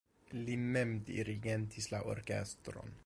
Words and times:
Li 0.45 0.55
mem 0.75 0.95
dirigentis 1.09 1.91
la 1.93 2.01
orkestron. 2.15 2.97